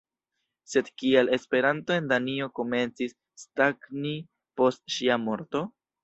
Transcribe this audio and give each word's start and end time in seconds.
Sed 0.71 0.87
kial 1.01 1.27
Esperanto 1.35 1.93
en 1.97 2.07
Danio 2.11 2.47
komencis 2.59 3.13
stagni 3.41 4.13
post 4.61 4.83
ŝia 4.95 5.19
morto? 5.27 5.63